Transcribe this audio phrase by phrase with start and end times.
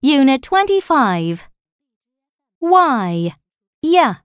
[0.00, 1.48] Unit 25.
[2.58, 3.34] Why?
[3.82, 4.16] Yeah.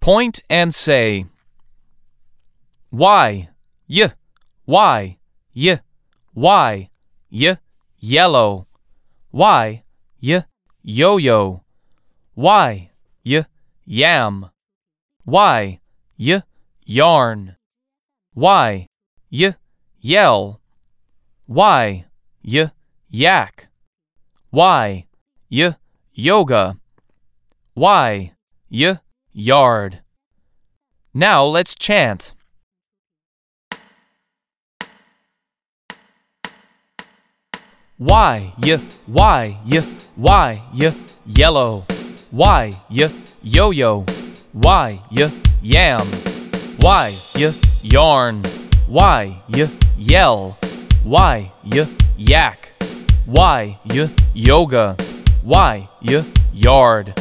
[0.00, 1.26] Point and say.
[2.90, 3.50] Why?
[3.88, 4.12] Y.
[4.64, 5.18] Why?
[5.54, 5.80] Y.
[6.32, 6.90] Why?
[7.30, 7.56] Y.
[7.98, 8.66] Yellow.
[9.30, 9.82] Why?
[10.22, 10.44] Y.
[10.82, 11.52] Yo-yo.
[11.52, 11.69] Why?
[12.34, 12.90] Y.
[13.84, 14.50] Yam.
[15.24, 15.80] Why?
[16.16, 16.42] Y.
[16.84, 17.56] Yarn.
[18.34, 18.86] Why?
[19.30, 19.54] Y.
[20.00, 20.60] Yell.
[21.46, 22.06] Why?
[22.42, 22.70] Y.
[23.08, 23.68] Yak.
[24.50, 25.06] Why?
[25.48, 25.74] Y.
[26.14, 26.76] Yoga.
[27.74, 28.32] Why?
[28.68, 28.98] Y.
[29.32, 30.00] Yard.
[31.12, 32.34] Now let's chant.
[38.00, 39.80] Why, y, why, y,
[40.16, 40.90] why, y,
[41.26, 41.84] yellow.
[42.32, 43.08] Why, y,
[43.42, 44.04] yo yo.
[44.52, 45.28] Why, y,
[45.62, 46.06] yam.
[46.78, 48.44] Why, y, yarn.
[48.86, 49.66] Why, y,
[49.98, 50.56] yell.
[51.02, 51.84] Why, y,
[52.16, 52.68] yak.
[53.26, 54.96] Why, y, yoga.
[55.42, 56.22] Why, y,
[56.54, 57.14] yard.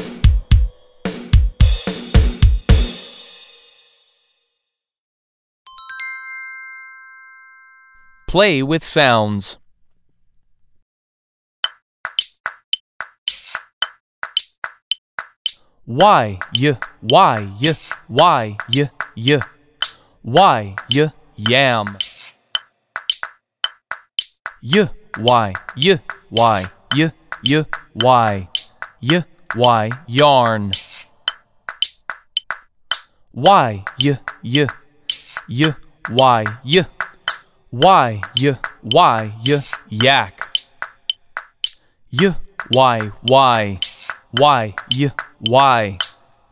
[8.27, 9.57] Play with sounds.
[15.89, 17.73] Why, y, why, y,
[18.07, 19.39] why, y, y.
[20.21, 21.97] Why, y, yam.
[24.61, 24.85] Y,
[25.17, 25.97] why, y,
[26.29, 27.09] why, y,
[27.41, 28.49] y, why.
[29.01, 29.23] Y,
[29.55, 30.73] why, yarn.
[33.31, 34.67] Why, y, y,
[35.47, 35.73] y,
[36.11, 36.85] why, y.
[37.71, 40.67] Why, y, why, y, yak.
[42.11, 42.27] Y,
[42.69, 43.79] why, why,
[44.29, 45.97] why, y, why,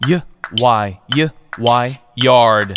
[0.07, 0.21] y,
[0.59, 1.29] why, y,
[2.15, 2.75] yard.